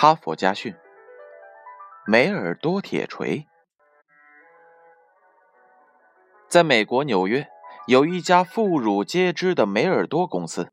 [0.00, 0.76] 哈佛家训：
[2.06, 3.48] 梅尔多铁锤。
[6.46, 7.48] 在美国纽约，
[7.88, 10.70] 有一家妇孺皆知的梅尔多公司。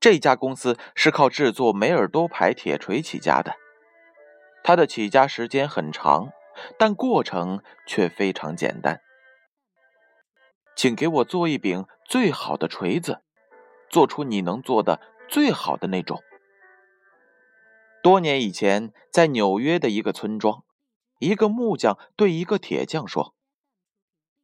[0.00, 3.56] 这家公司是靠制作梅尔多牌铁锤起家的。
[4.64, 6.30] 它的起家时间很长，
[6.78, 9.02] 但过程却非常简单。
[10.74, 13.20] 请给我做一柄最好的锤子，
[13.90, 14.98] 做出你能做的
[15.28, 16.22] 最好的那种。
[18.02, 20.64] 多年以前，在纽约的一个村庄，
[21.18, 23.34] 一个木匠对一个铁匠说：“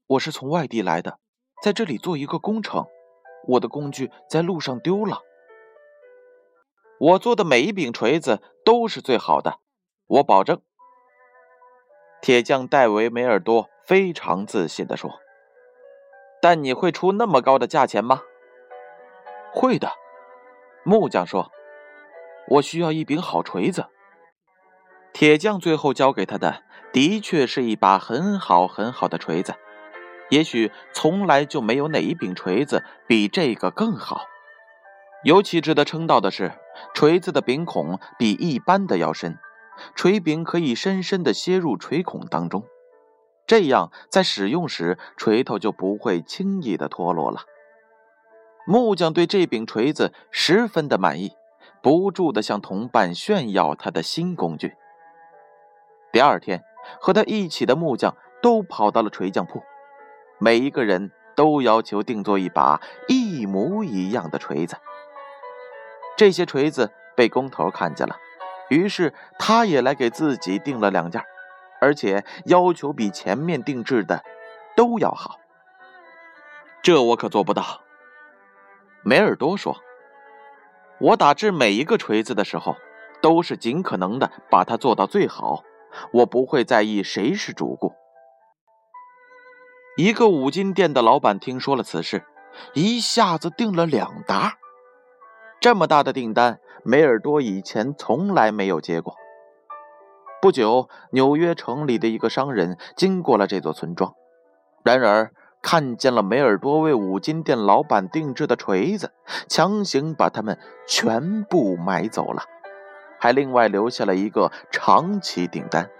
[0.08, 1.18] 我是从外地来的，
[1.62, 2.84] 在这里做一个工程，
[3.48, 5.22] 我的工具在路上丢了。
[6.98, 9.58] 我做的每一柄锤子都是最好的，
[10.06, 10.60] 我保证。”
[12.20, 15.18] 铁匠戴维·梅尔多非常自信地说
[16.42, 18.20] ：“但你会出那么高的价钱吗
[19.54, 19.92] ？”“会的。”
[20.84, 21.50] 木匠说。
[22.48, 23.86] 我需要一柄好锤子。
[25.12, 29.54] 铁匠最后交给他的，的确是一把很好很好的锤子。
[30.28, 34.26] 也许从来就没有哪一柄锤子比这个更好。
[35.24, 36.52] 尤其值得称道的是，
[36.94, 39.38] 锤子的柄孔比一般的要深，
[39.94, 42.64] 锤柄可以深深地楔入锤孔当中，
[43.46, 47.42] 这样在使用时，锤头就不会轻易地脱落了。
[48.66, 51.35] 木匠对这柄锤子十分的满意。
[51.86, 54.74] 不住地向同伴炫耀他的新工具。
[56.10, 56.64] 第二天，
[57.00, 59.62] 和他一起的木匠都跑到了锤匠铺，
[60.40, 64.74] 每一个人都要求定做一把一模一样的锤子。
[66.16, 68.16] 这些锤子被工头看见了，
[68.68, 71.22] 于是他也来给自己订了两件，
[71.80, 74.24] 而且要求比前面定制的
[74.74, 75.38] 都要好。
[76.82, 77.82] 这我可做不到，
[79.04, 79.80] 梅尔多说。
[80.98, 82.74] 我打制每一个锤子的时候，
[83.20, 85.62] 都是尽可能的把它做到最好。
[86.12, 87.92] 我不会在意谁是主顾。
[89.96, 92.24] 一个五金店的老板听说了此事，
[92.74, 94.58] 一下子订了两沓。
[95.60, 99.14] 这么大的订单，梅尔多以前从来没有接过。
[100.40, 104.14] 不久，纽约城里的一个商人经过了这座村庄，
[104.82, 105.32] 然而。
[105.66, 109.10] 看见了梅尔多为五金店老板定制的锤子，
[109.48, 110.56] 强行把它们
[110.86, 112.44] 全部买走了，
[113.18, 115.90] 还另外留下了一个长期订单。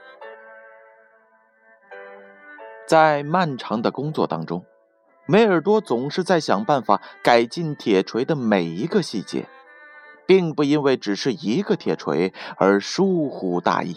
[2.87, 4.65] 在漫长的工作当中，
[5.27, 9.49] 梅尔多总是在想办法改进铁锤的每一个细节，
[10.27, 13.97] 并不因为只是一个铁锤而疏忽大意。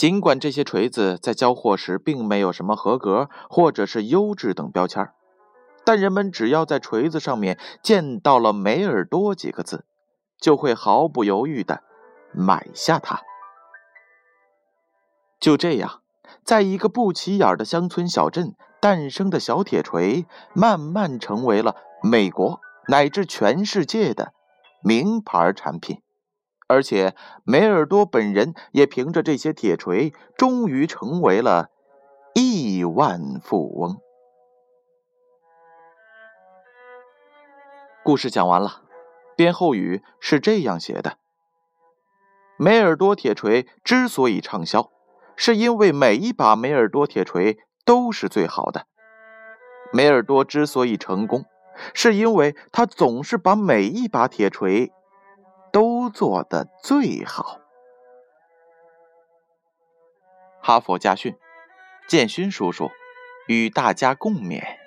[0.00, 5.10] 尽管这些锤子在交货时并没有什么合格或者是优质等标签，
[5.84, 9.84] 但人们只要在锤子上面见到了“梅尔多”几个字，
[10.40, 11.82] 就会毫不犹豫地
[12.32, 13.20] 买下它。
[15.38, 16.00] 就这样，
[16.44, 20.24] 在一个不起眼的乡村小镇诞生的小铁锤，
[20.54, 24.32] 慢慢成为了美国乃至全世界的
[24.82, 26.00] 名牌产品。
[26.70, 31.68] 而且，梅尔多本人也凭着这些铁锤，终于成为了
[32.32, 33.96] 亿万富翁。
[38.04, 38.84] 故事讲完了，
[39.34, 41.18] 编后语是这样写的：
[42.56, 44.92] 梅尔多铁锤之所以畅销，
[45.34, 48.86] 是因为每一把梅尔多铁锤都是最好的。
[49.92, 51.44] 梅尔多之所以成功，
[51.94, 54.92] 是因为他总是把每一把铁锤。
[55.72, 57.60] 都做得最好。
[60.62, 61.36] 哈佛家训，
[62.08, 62.90] 建勋叔叔
[63.46, 64.79] 与大家共勉。